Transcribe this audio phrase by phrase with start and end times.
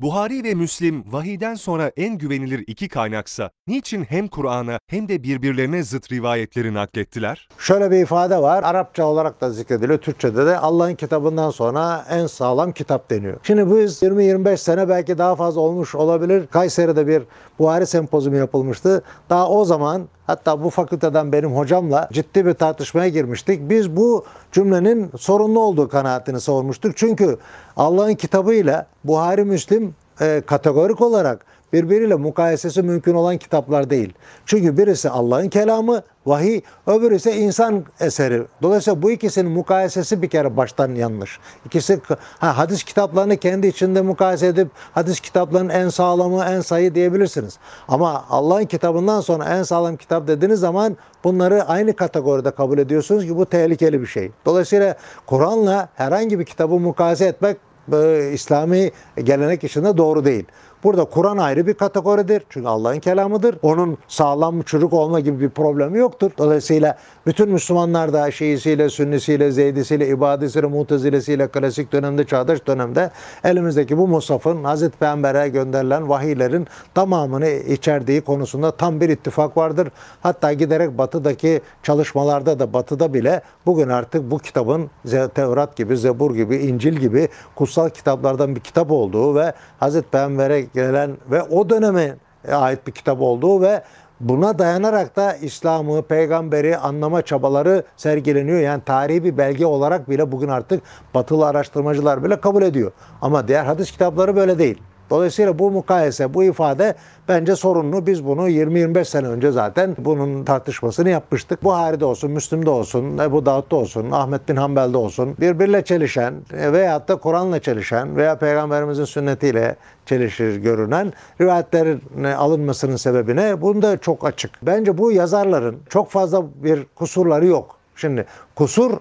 [0.00, 5.82] Buhari ve Müslim vahiden sonra en güvenilir iki kaynaksa niçin hem Kur'an'a hem de birbirlerine
[5.82, 7.48] zıt rivayetleri naklettiler?
[7.58, 8.62] Şöyle bir ifade var.
[8.62, 9.98] Arapça olarak da zikrediliyor.
[9.98, 13.36] Türkçe'de de Allah'ın kitabından sonra en sağlam kitap deniyor.
[13.42, 16.46] Şimdi bu 20-25 sene belki daha fazla olmuş olabilir.
[16.46, 17.22] Kayseri'de bir
[17.58, 19.02] Buhari sempozumu yapılmıştı.
[19.30, 23.70] Daha o zaman hatta bu fakülteden benim hocamla ciddi bir tartışmaya girmiştik.
[23.70, 26.96] Biz bu cümlenin sorunlu olduğu kanaatini savunmuştuk.
[26.96, 27.38] Çünkü
[27.76, 34.12] Allah'ın kitabıyla Buhari Müslim e, kategorik olarak birbiriyle mukayesesi mümkün olan kitaplar değil.
[34.46, 38.42] Çünkü birisi Allah'ın kelamı, vahiy, öbürü ise insan eseri.
[38.62, 41.38] Dolayısıyla bu ikisinin mukayesesi bir kere baştan yanlış.
[41.66, 42.00] İkisi
[42.38, 47.58] ha, hadis kitaplarını kendi içinde mukayese edip hadis kitaplarının en sağlamı, en sayı diyebilirsiniz.
[47.88, 53.36] Ama Allah'ın kitabından sonra en sağlam kitap dediğiniz zaman bunları aynı kategoride kabul ediyorsunuz ki
[53.36, 54.30] bu tehlikeli bir şey.
[54.46, 57.56] Dolayısıyla Kur'an'la herhangi bir kitabı mukayese etmek
[57.92, 60.44] e, İslami gelenek içinde doğru değil.
[60.84, 62.42] Burada Kur'an ayrı bir kategoridir.
[62.50, 63.56] Çünkü Allah'ın kelamıdır.
[63.62, 66.30] Onun sağlam çürük olma gibi bir problemi yoktur.
[66.38, 73.10] Dolayısıyla bütün Müslümanlar da Şiisiyle, Sünnisiyle, Zeydisiyle, İbadisiyle, Mutezilesiyle klasik dönemde, çağdaş dönemde
[73.44, 79.88] elimizdeki bu Musaf'ın Hazreti Peygamber'e gönderilen vahiylerin tamamını içerdiği konusunda tam bir ittifak vardır.
[80.22, 84.90] Hatta giderek batıdaki çalışmalarda da batıda bile bugün artık bu kitabın
[85.34, 91.16] Tevrat gibi, Zebur gibi, İncil gibi kutsal kitaplardan bir kitap olduğu ve Hazreti Peygamber'e gelen
[91.30, 92.16] ve o döneme
[92.52, 93.82] ait bir kitap olduğu ve
[94.20, 98.60] buna dayanarak da İslam'ı, peygamberi anlama çabaları sergileniyor.
[98.60, 100.82] Yani tarihi bir belge olarak bile bugün artık
[101.14, 102.92] batılı araştırmacılar bile kabul ediyor.
[103.22, 104.82] Ama diğer hadis kitapları böyle değil.
[105.10, 106.94] Dolayısıyla bu mukayese, bu ifade
[107.28, 108.06] bence sorunlu.
[108.06, 111.64] Biz bunu 20-25 sene önce zaten bunun tartışmasını yapmıştık.
[111.64, 117.16] Buhari'de olsun, Müslim'de olsun, Ebu Davud'da olsun, Ahmet bin Hanbel'de olsun birbiriyle çelişen veyahut da
[117.16, 124.50] Kur'an'la çelişen veya Peygamberimizin sünnetiyle çelişir görünen rivayetlerin alınmasının sebebine bunda çok açık.
[124.62, 127.76] Bence bu yazarların çok fazla bir kusurları yok.
[127.96, 128.92] Şimdi kusur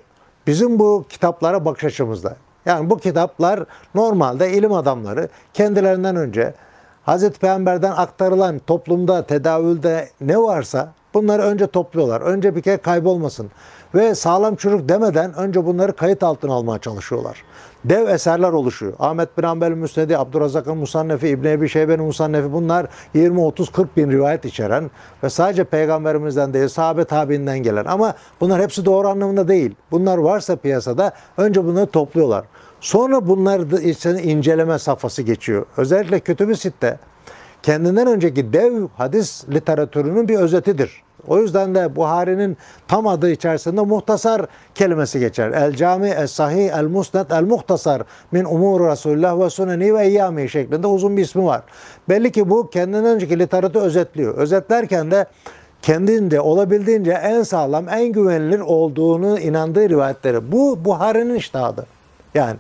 [0.48, 2.36] bizim bu kitaplara bakış açımızda.
[2.66, 3.60] Yani bu kitaplar
[3.96, 6.54] normalde ilim adamları kendilerinden önce
[7.04, 12.22] Hazreti Peygamber'den aktarılan toplumda, tedavülde ne varsa bunları önce topluyorlar.
[12.22, 13.52] Önce bir kere kaybolmasın.
[13.96, 17.44] Ve sağlam çürük demeden önce bunları kayıt altına almaya çalışıyorlar.
[17.86, 18.94] Dev eserler oluşuyor.
[19.00, 24.12] Ahmet bin Hanbel Müsnedi, Abdurrazak'ın Musannefi, İbn Ebi Şeybe'nin Musannefi bunlar 20, 30, 40 bin
[24.12, 24.92] rivayet içeren
[25.24, 29.76] ve sadece peygamberimizden değil sahabe tabiinden gelen ama bunlar hepsi doğru anlamında değil.
[29.92, 32.46] Bunlar varsa piyasada önce bunları topluyorlar.
[32.84, 35.66] Sonra bunlar da içine inceleme safhası geçiyor.
[35.78, 36.98] Özellikle Kütüb-i Sitte
[37.62, 41.04] kendinden önceki dev hadis literatürünün bir özetidir.
[41.28, 42.58] O yüzden de Buhari'nin
[42.88, 44.46] tam adı içerisinde muhtasar
[44.76, 45.52] kelimesi geçer.
[45.52, 48.02] El cami, el sahih, el musned, el muhtasar
[48.32, 51.62] min umur Resulullah ve suneni ve eyyami şeklinde uzun bir ismi var.
[52.10, 54.38] Belli ki bu kendinden önceki literatürü özetliyor.
[54.38, 55.26] Özetlerken de
[55.82, 60.52] kendinde olabildiğince en sağlam, en güvenilir olduğunu inandığı rivayetleri.
[60.52, 61.86] Bu Buhari'nin iştahıdır.
[62.36, 62.56] Yani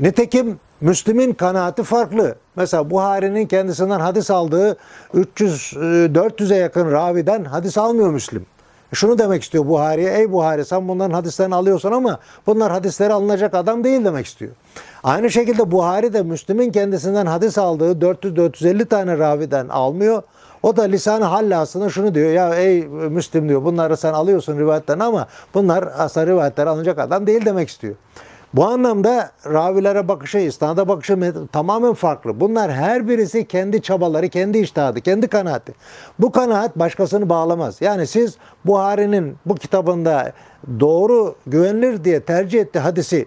[0.00, 2.34] nitekim Müslim'in kanaati farklı.
[2.56, 4.76] Mesela Buhari'nin kendisinden hadis aldığı
[5.14, 8.46] 300-400'e yakın raviden hadis almıyor Müslim.
[8.92, 10.12] Şunu demek istiyor Buhari'ye.
[10.12, 14.52] Ey Buhari sen bunların hadislerini alıyorsun ama bunlar hadisleri alınacak adam değil demek istiyor.
[15.04, 20.22] Aynı şekilde Buhari de Müslim'in kendisinden hadis aldığı 400-450 tane raviden almıyor.
[20.62, 22.30] O da lisan-ı hallasına şunu diyor.
[22.30, 27.44] Ya ey Müslim diyor bunları sen alıyorsun rivayetten ama bunlar asla rivayetler alınacak adam değil
[27.44, 27.94] demek istiyor.
[28.54, 32.40] Bu anlamda ravilere bakışı, isnada bakışı tamamen farklı.
[32.40, 35.74] Bunlar her birisi kendi çabaları, kendi iştihadı, kendi kanaati.
[36.18, 37.76] Bu kanaat başkasını bağlamaz.
[37.80, 40.32] Yani siz Buhari'nin bu kitabında
[40.80, 43.26] doğru, güvenilir diye tercih ettiği hadisi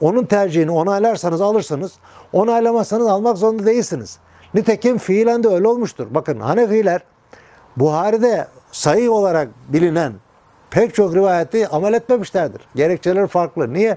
[0.00, 1.92] onun tercihini onaylarsanız alırsınız.
[2.32, 4.18] Onaylamazsanız almak zorunda değilsiniz.
[4.54, 6.06] Nitekim fiilen de öyle olmuştur.
[6.10, 7.02] Bakın Hanefiler
[7.76, 10.12] Buhari'de sayı olarak bilinen
[10.70, 12.60] pek çok rivayeti amel etmemişlerdir.
[12.74, 13.72] Gerekçeleri farklı.
[13.72, 13.96] Niye?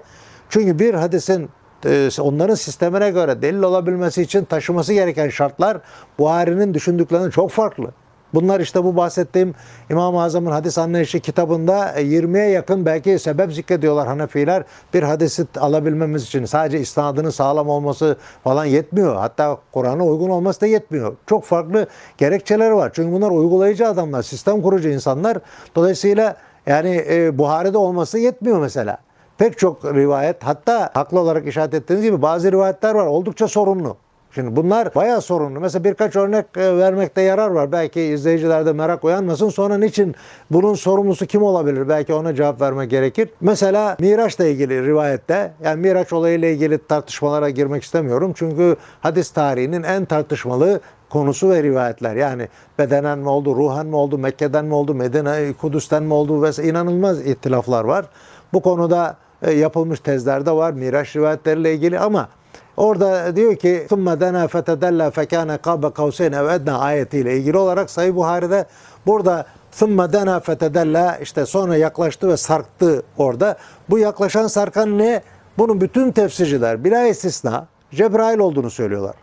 [0.50, 1.50] Çünkü bir hadisin
[1.86, 5.78] e, onların sistemine göre delil olabilmesi için taşıması gereken şartlar
[6.20, 7.92] Buhari'nin düşündüklerinden çok farklı.
[8.34, 9.56] Bunlar işte bu bahsettiğim
[9.90, 14.64] İmam-ı Azam'ın hadis anlayışı kitabında 20'ye yakın belki sebep zikrediyorlar Hanefiler.
[14.94, 19.16] Bir hadisi alabilmemiz için sadece isnadının sağlam olması falan yetmiyor.
[19.16, 21.16] Hatta Kur'an'a uygun olması da yetmiyor.
[21.28, 21.88] Çok farklı
[22.18, 22.92] gerekçeler var.
[22.94, 25.38] Çünkü bunlar uygulayıcı adamlar, sistem kurucu insanlar.
[25.76, 26.36] Dolayısıyla
[26.68, 28.98] yani e, Buhari'de olması yetmiyor mesela
[29.38, 33.98] pek çok rivayet hatta haklı olarak işaret ettiğiniz gibi bazı rivayetler var oldukça sorunlu.
[34.36, 35.60] Şimdi bunlar bayağı sorunlu.
[35.60, 37.72] Mesela birkaç örnek e, vermekte yarar var.
[37.72, 39.50] Belki izleyicilerde merak uyanmasın.
[39.50, 40.16] Sonra niçin
[40.52, 41.90] bunun sorumlusu kim olabilir?
[41.90, 43.30] Belki ona cevap vermek gerekir.
[43.42, 48.34] Mesela Miraç'la ilgili rivayette, yani Miraç olayıyla ilgili tartışmalara girmek istemiyorum.
[48.36, 50.80] Çünkü hadis tarihinin en tartışmalı
[51.10, 52.16] konusu ve rivayetler.
[52.16, 52.48] Yani
[52.80, 57.28] bedenen mi oldu, ruhen mi oldu, Mekke'den mi oldu, Medine, Kudüs'ten mi oldu vesaire inanılmaz
[57.28, 58.06] ihtilaflar var.
[58.54, 59.18] Bu konuda
[59.55, 62.29] yapılmış tezler de var Miraç rivayetleriyle ilgili ama
[62.77, 68.17] orada diyor ki ثُمَّ دَنَا فَتَدَلَّا فَكَانَ قَابَ قَوْسَيْنَ اَوْ اَدْنَا ayetiyle ilgili olarak Sayı
[68.17, 68.67] Buhari'de
[69.07, 73.57] burada ثُمَّ دَنَا فَتَدَلَّا işte sonra yaklaştı ve sarktı orada.
[73.91, 75.23] Bu yaklaşan sarkan ne?
[75.59, 79.15] Bunun bütün tefsirciler bila istisna Cebrail olduğunu söylüyorlar.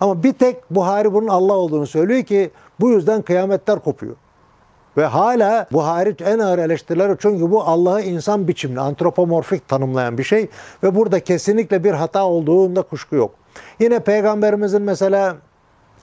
[0.00, 2.50] Ama bir tek Buhari bunun Allah olduğunu söylüyor ki
[2.80, 4.16] bu yüzden kıyametler kopuyor.
[4.97, 10.49] Ve hala Buhari en ağır eleştirileri çünkü bu Allah'ı insan biçimli, antropomorfik tanımlayan bir şey
[10.83, 13.31] ve burada kesinlikle bir hata olduğunda kuşku yok.
[13.79, 15.35] Yine peygamberimizin mesela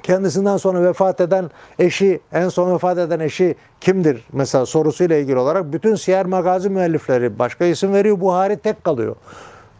[0.03, 5.73] kendisinden sonra vefat eden eşi, en son vefat eden eşi kimdir mesela sorusuyla ilgili olarak
[5.73, 8.21] bütün siyer magazi müellifleri başka isim veriyor.
[8.21, 9.17] Buhari tek kalıyor.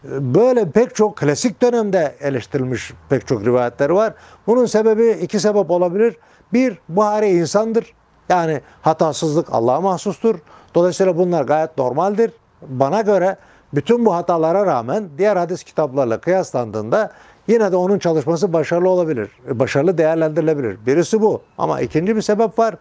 [0.05, 4.15] Böyle pek çok klasik dönemde eleştirilmiş pek çok rivayetler var.
[4.47, 6.17] Bunun sebebi iki sebep olabilir.
[6.53, 7.95] Bir, Buhari insandır.
[8.29, 10.35] Yani hatasızlık Allah'a mahsustur.
[10.75, 12.31] Dolayısıyla bunlar gayet normaldir.
[12.69, 13.37] Bana göre
[13.75, 17.13] bütün bu hatalara rağmen diğer hadis kitaplarla kıyaslandığında
[17.49, 19.31] yine de onun çalışması başarılı olabilir.
[19.49, 20.87] Başarılı değerlendirilebilir.
[20.87, 21.41] Birisi bu.
[21.59, 22.75] Ama ikinci bir sebep var.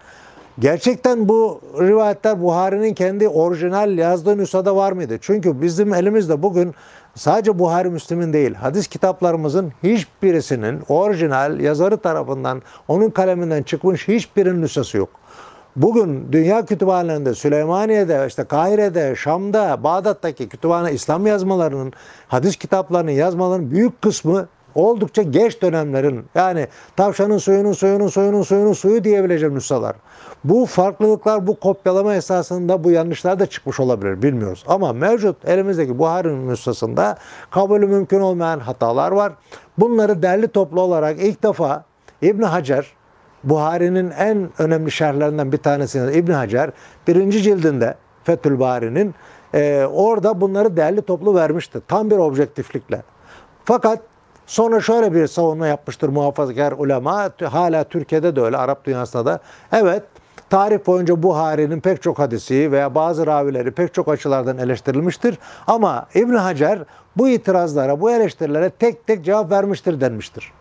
[0.60, 5.18] Gerçekten bu rivayetler Buhari'nin kendi orijinal yazdığı nüshada var mıydı?
[5.22, 6.76] Çünkü bizim elimizde bugün
[7.16, 14.98] sadece Buhari Müslim'in değil, hadis kitaplarımızın hiçbirisinin orijinal yazarı tarafından, onun kaleminden çıkmış hiçbirinin nüshası
[14.98, 15.10] yok.
[15.76, 21.94] Bugün dünya kütüphanelerinde, Süleymaniye'de, işte Kahire'de, Şam'da, Bağdat'taki kütüphane İslam yazmalarının,
[22.28, 29.04] hadis kitaplarının yazmalarının büyük kısmı oldukça geç dönemlerin yani tavşanın suyunun suyunun suyunun suyunun suyu
[29.04, 29.96] diyebileceğim nüshalar.
[30.44, 34.64] Bu farklılıklar, bu kopyalama esasında bu yanlışlar da çıkmış olabilir bilmiyoruz.
[34.68, 37.18] Ama mevcut elimizdeki Buhari'nin nüshasında
[37.52, 39.34] kabulü mümkün olmayan hatalar var.
[39.78, 41.84] Bunları derli toplu olarak ilk defa
[42.22, 42.94] İbn Hacer
[43.44, 46.72] Buhari'nin en önemli şerhlerinden bir tanesi İbn Hacer
[47.08, 49.16] birinci cildinde Fethül Bari'nin
[49.54, 51.80] e, orada bunları derli toplu vermişti.
[51.88, 53.04] Tam bir objektiflikle.
[53.66, 54.00] Fakat
[54.46, 57.30] sonra şöyle bir savunma yapmıştır muhafazakar ulema.
[57.44, 59.40] Hala Türkiye'de de öyle, Arap dünyasında da.
[59.72, 60.04] Evet,
[60.50, 65.38] tarih boyunca Buhari'nin pek çok hadisi veya bazı ravileri pek çok açılardan eleştirilmiştir.
[65.68, 66.80] Ama İbn Hacer
[67.18, 70.52] bu itirazlara, bu eleştirilere tek tek cevap vermiştir denmiştir.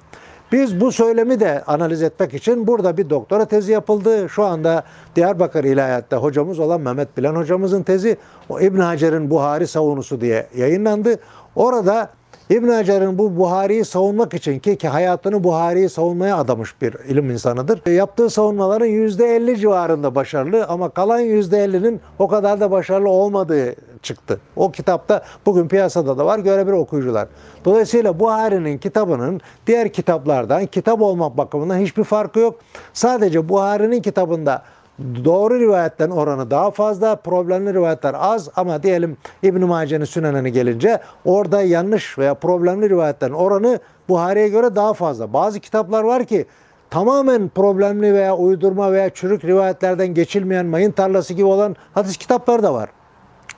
[0.53, 4.29] Biz bu söylemi de analiz etmek için burada bir doktora tezi yapıldı.
[4.29, 4.83] Şu anda
[5.17, 8.17] Diyarbakır İlahiyat'ta hocamız olan Mehmet Bilen hocamızın tezi
[8.49, 11.19] o İbn Hacer'in Buhari savunusu diye yayınlandı.
[11.57, 12.09] Orada
[12.53, 17.91] İbn Hacer'in bu Buhari'yi savunmak için ki, ki hayatını Buhari'yi savunmaya adamış bir ilim insanıdır.
[17.91, 24.41] Yaptığı savunmaların %50 civarında başarılı ama kalan %50'nin o kadar da başarılı olmadığı çıktı.
[24.57, 27.29] O kitapta bugün piyasada da var görebilir okuyucular.
[27.65, 32.59] Dolayısıyla Buhari'nin kitabının diğer kitaplardan kitap olmak bakımından hiçbir farkı yok.
[32.93, 34.63] Sadece Buhari'nin kitabında
[34.99, 41.63] doğru rivayetlerin oranı daha fazla, problemli rivayetler az ama diyelim İbn-i Mace'nin sünenine gelince orada
[41.63, 45.33] yanlış veya problemli rivayetlerin oranı Buhari'ye göre daha fazla.
[45.33, 46.47] Bazı kitaplar var ki
[46.91, 52.75] tamamen problemli veya uydurma veya çürük rivayetlerden geçilmeyen mayın tarlası gibi olan hadis kitapları da
[52.75, 52.91] var.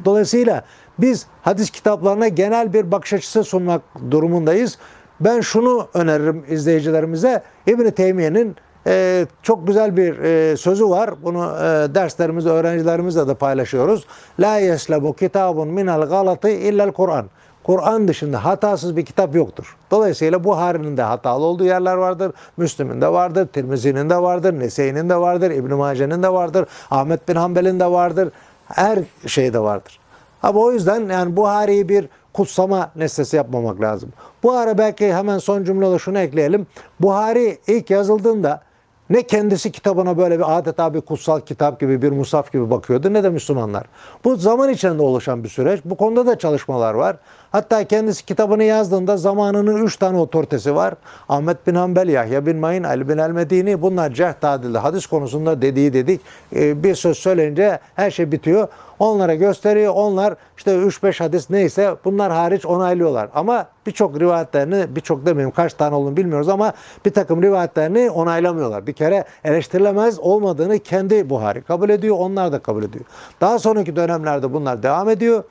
[0.05, 0.65] Dolayısıyla
[0.99, 4.79] biz hadis kitaplarına genel bir bakış açısı sunmak durumundayız.
[5.21, 7.43] Ben şunu öneririm izleyicilerimize.
[7.67, 11.11] İbn-i Teymiye'nin e, çok güzel bir e, sözü var.
[11.23, 14.05] Bunu e, derslerimizde öğrencilerimizle de paylaşıyoruz.
[14.41, 17.26] La yeslemu kitabun minel galati illel Kur'an.
[17.64, 19.76] Kur'an dışında hatasız bir kitap yoktur.
[19.91, 22.33] Dolayısıyla Buhari'nin de hatalı olduğu yerler vardır.
[22.57, 27.35] Müslüm'ün de vardır, Tirmizi'nin de vardır, Nese'nin de vardır, İbn-i Mace'nin de vardır, Ahmet bin
[27.35, 28.29] Hanbel'in de vardır.
[28.69, 30.00] Her şeyde vardır.
[30.43, 34.09] Ama o yüzden yani Buhari'yi bir kutsama nesnesi yapmamak lazım.
[34.43, 36.67] Bu ara belki hemen son cümlede şunu ekleyelim.
[37.00, 38.62] Buhari ilk yazıldığında
[39.11, 43.25] ne kendisi kitabına böyle bir adeta bir kutsal kitap gibi bir musaf gibi bakıyordu ne
[43.25, 43.84] de Müslümanlar.
[44.25, 45.80] Bu zaman içinde oluşan bir süreç.
[45.84, 47.16] Bu konuda da çalışmalar var.
[47.52, 50.94] Hatta kendisi kitabını yazdığında zamanının üç tane otoritesi var.
[51.28, 55.92] Ahmet bin Hanbel, Yahya bin Mayin, Ali bin el-Medini bunlar cerh tadilde hadis konusunda dediği
[55.92, 56.20] dedik.
[56.56, 58.68] Ee, bir söz söyleyince her şey bitiyor.
[58.99, 59.93] Onlara gösteriyor.
[59.97, 63.29] Onlar işte 3-5 hadis neyse bunlar hariç onaylıyorlar.
[63.35, 66.73] Ama birçok rivayetlerini, birçok demeyeyim kaç tane olduğunu bilmiyoruz ama
[67.05, 68.87] bir takım rivayetlerini onaylamıyorlar.
[68.87, 72.17] Bir kere eleştirilemez olmadığını kendi Buhari kabul ediyor.
[72.19, 73.05] Onlar da kabul ediyor.
[73.41, 75.45] Daha sonraki dönemlerde bunlar devam ediyor.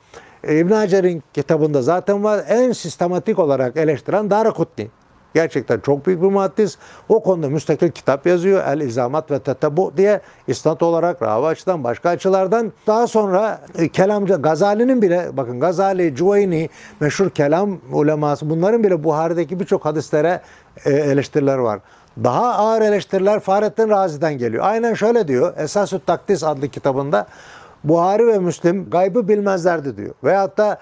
[0.48, 4.90] İbn Hacer'in kitabında zaten var en sistematik olarak eleştiren Darakutni.
[5.34, 6.76] Gerçekten çok büyük bir muhaddis.
[7.08, 8.64] O konuda müstakil kitap yazıyor.
[8.66, 12.72] El İzamat ve Tetebu diye isnat olarak, ravi açıdan, başka açılardan.
[12.86, 16.68] Daha sonra e, kelamcı Gazali'nin bile bakın Gazali, Cüveyni
[17.00, 20.40] meşhur kelam uleması bunların bile Buhari'deki birçok hadislere
[20.84, 21.80] e, eleştiriler var.
[22.24, 24.64] Daha ağır eleştiriler Fahrettin Razi'den geliyor.
[24.66, 25.54] Aynen şöyle diyor.
[25.58, 27.26] Esas-ı Takdis adlı kitabında
[27.84, 30.14] Buhari ve Müslim gaybı bilmezlerdi diyor.
[30.24, 30.78] Veyahut da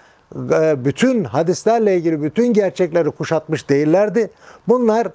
[0.84, 4.30] bütün hadislerle ilgili bütün gerçekleri kuşatmış değillerdi.
[4.68, 5.08] Bunlar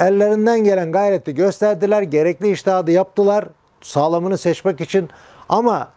[0.00, 3.44] ellerinden gelen gayreti gösterdiler, gerekli iştihadı yaptılar
[3.80, 5.08] sağlamını seçmek için
[5.48, 5.88] ama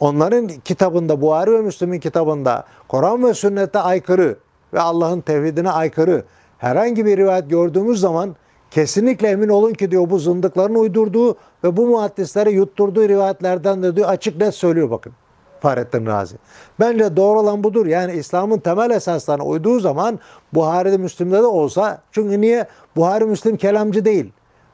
[0.00, 4.36] onların kitabında, Buhari ve Müslim'in kitabında Kur'an ve sünnete aykırı
[4.74, 6.24] ve Allah'ın tevhidine aykırı
[6.58, 8.36] herhangi bir rivayet gördüğümüz zaman
[8.70, 14.08] kesinlikle emin olun ki diyor bu zındıkların uydurduğu ve bu muhaddislere yutturduğu rivayetlerden de diyor
[14.08, 15.12] açık net söylüyor bakın.
[15.60, 16.36] Fahrettin Razi.
[16.80, 17.86] Bence doğru olan budur.
[17.86, 20.18] Yani İslam'ın temel esaslarına uyduğu zaman
[20.54, 22.66] Buhari'de Müslim'de de olsa çünkü niye?
[22.96, 24.32] Buhari Müslim kelamcı değil.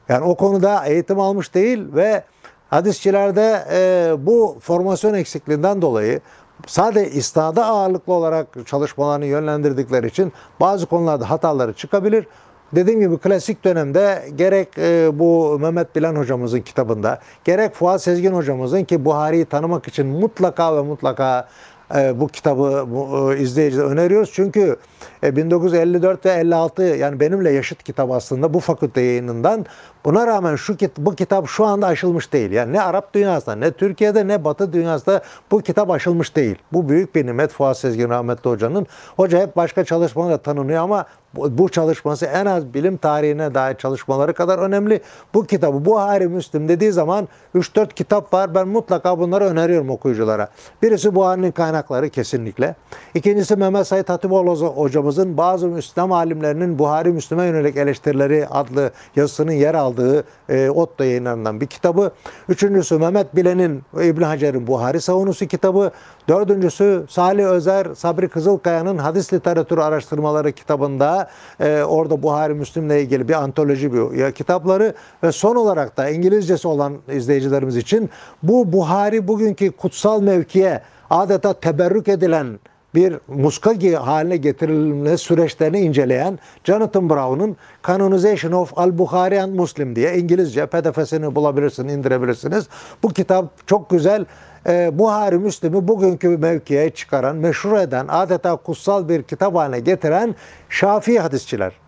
[0.09, 2.23] Yani o konuda eğitim almış değil ve
[2.69, 6.21] hadisçilerde e, bu formasyon eksikliğinden dolayı
[6.67, 12.27] sadece istada ağırlıklı olarak çalışmalarını yönlendirdikleri için bazı konularda hataları çıkabilir.
[12.75, 18.83] Dediğim gibi klasik dönemde gerek e, bu Mehmet Bilen hocamızın kitabında gerek Fuat Sezgin hocamızın
[18.83, 21.47] ki Buhari'yi tanımak için mutlaka ve mutlaka
[21.95, 24.31] e, bu kitabı bu, e, izleyiciye öneriyoruz.
[24.33, 24.77] Çünkü
[25.23, 29.65] e, 1954 ve 56 yani benimle yaşıt kitap aslında bu fakülte yayınından.
[30.05, 32.51] Buna rağmen şu kit- bu kitap şu anda aşılmış değil.
[32.51, 35.21] Yani ne Arap dünyasında ne Türkiye'de ne Batı dünyasında
[35.51, 36.55] bu kitap aşılmış değil.
[36.73, 38.87] Bu büyük bir nimet Fuat Sezgin rahmetli hocanın.
[39.17, 41.05] Hoca hep başka çalışmalarla tanınıyor ama
[41.37, 45.01] bu çalışması en az bilim tarihine dair çalışmaları kadar önemli.
[45.33, 48.55] Bu kitabı Buhari Müslim dediği zaman 3-4 kitap var.
[48.55, 50.49] Ben mutlaka bunları öneriyorum okuyuculara.
[50.81, 52.75] Birisi Buhari'nin kaynakları kesinlikle.
[53.15, 59.73] İkincisi Mehmet Said Hatipoğlu hocamızın bazı İslam alimlerinin Buhari Müslim'e yönelik eleştirileri adlı yazısının yer
[59.73, 62.11] aldığı e, Otto yayınlarından bir kitabı.
[62.49, 65.91] Üçüncüsü Mehmet Bilen'in İbn Hacer'in Buhari savunusu kitabı.
[66.29, 71.26] Dördüncüsü Salih Özer, Sabri Kızılkaya'nın hadis literatürü araştırmaları kitabında
[71.59, 74.93] e, orada Buhari Müslim'le ilgili bir antoloji bir ya, kitapları
[75.23, 78.09] ve son olarak da İngilizcesi olan izleyicilerimiz için
[78.43, 82.59] bu Buhari bugünkü kutsal mevkiye adeta teberrük edilen
[82.97, 90.65] bir muska haline getirilme süreçlerini inceleyen Jonathan Brown'un Canonization of Al-Bukhari and Muslim diye İngilizce
[90.65, 92.67] pdf'sini bulabilirsiniz, indirebilirsiniz.
[93.03, 94.25] Bu kitap çok güzel.
[94.67, 100.35] Ee, Buhari Müslim'i bugünkü mevkiye çıkaran, meşhur eden, adeta kutsal bir kitap haline getiren
[100.69, 101.86] Şafii hadisçiler.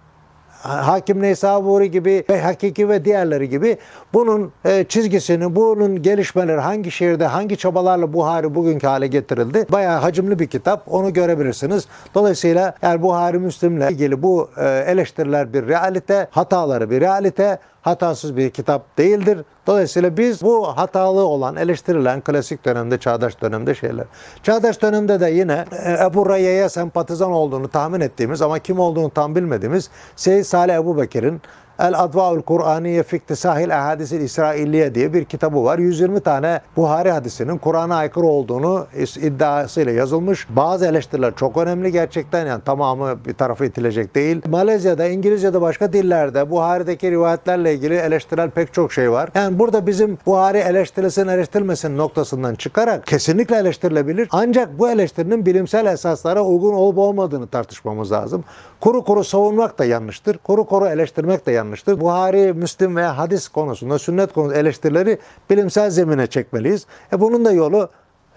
[0.62, 3.78] Hakim Neysaburi gibi ve Hakiki ve diğerleri gibi
[4.14, 9.66] bunun e, çizgisini, bunun gelişmeleri hangi şehirde, hangi çabalarla Buhari bugünkü hale getirildi.
[9.72, 10.84] Bayağı hacimli bir kitap.
[10.88, 11.88] Onu görebilirsiniz.
[12.16, 18.50] Dolayısıyla eğer Buhari Müslim'le ilgili bu e, eleştiriler bir realite, hataları bir realite, hatasız bir
[18.50, 19.40] kitap değildir.
[19.68, 24.06] Dolayısıyla biz bu hatalı olan, eleştirilen klasik dönemde, çağdaş dönemde şeyler.
[24.44, 29.36] Çağdaş dönemde de yine e, Ebu Rayye'ye sempatizan olduğunu tahmin ettiğimiz ama kim olduğunu tam
[29.36, 31.42] bilmediğimiz Seyyid Salih Ebu Bekir'in
[31.80, 35.80] El Advaul Kur'aniye Fiktisahil Ehadisil İsrailiye diye bir kitabı var.
[35.80, 38.88] 120 tane Buhari hadisinin Kur'an'a aykırı olduğunu
[39.22, 40.48] iddiasıyla yazılmış.
[40.50, 44.42] Bazı eleştiriler çok önemli gerçekten yani tamamı bir tarafa itilecek değil.
[44.48, 49.30] Malezya'da, İngilizce'de başka dillerde Buhari'deki rivayetlerle ilgili eleştirel pek çok şey var.
[49.36, 54.28] Yani burada bizim Buhari eleştirilsin eleştirilmesin noktasından çıkarak kesinlikle eleştirilebilir.
[54.32, 58.44] Ancak bu eleştirinin bilimsel esaslara uygun olup olmadığını tartışmamız lazım.
[58.82, 60.38] Kuru kuru savunmak da yanlıştır.
[60.38, 61.69] Kuru kuru eleştirmek de yanlıştır.
[62.00, 66.86] Buhari, Müslim veya hadis konusunda, sünnet konusunda eleştirileri bilimsel zemine çekmeliyiz.
[67.14, 67.90] E bunun da yolu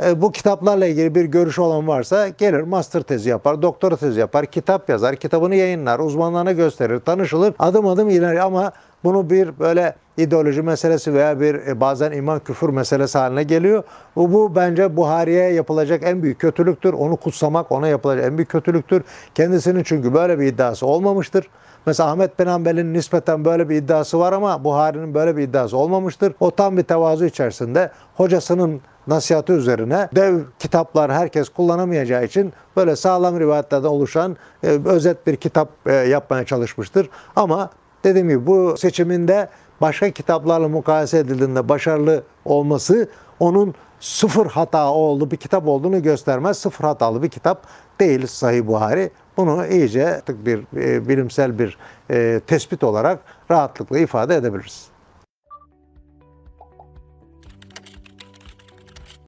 [0.05, 4.47] e, bu kitaplarla ilgili bir görüşü olan varsa gelir master tezi yapar, doktora tezi yapar,
[4.47, 8.73] kitap yazar, kitabını yayınlar, uzmanlarına gösterir, tanışılır, adım adım ileri ama
[9.05, 13.83] bunu bir böyle ideoloji meselesi veya bir e, bazen iman küfür meselesi haline geliyor.
[14.17, 16.93] Bu, bu bence Buhari'ye yapılacak en büyük kötülüktür.
[16.93, 19.03] Onu kutsamak ona yapılacak en büyük kötülüktür.
[19.35, 21.49] Kendisinin çünkü böyle bir iddiası olmamıştır.
[21.87, 26.35] Mesela Ahmet bin Hanbel'in nispeten böyle bir iddiası var ama Buhari'nin böyle bir iddiası olmamıştır.
[26.41, 33.41] O tam bir tevazu içerisinde hocasının nasihatı üzerine dev kitaplar herkes kullanamayacağı için böyle sağlam
[33.41, 37.09] rivayetlerden oluşan e, özet bir kitap e, yapmaya çalışmıştır.
[37.37, 37.71] Ama
[38.05, 39.49] dediğim gibi bu seçiminde
[39.81, 43.09] başka kitaplarla mukayese edildiğinde başarılı olması
[43.41, 46.59] onun sıfır hata olduğu bir kitap olduğunu göstermez.
[46.59, 47.67] Sıfır hatalı bir kitap
[48.01, 49.11] değil Sahih Buhari.
[49.37, 51.79] Bunu iyice bir e, bilimsel bir
[52.11, 53.19] e, tespit olarak
[53.51, 54.92] rahatlıkla ifade edebiliriz.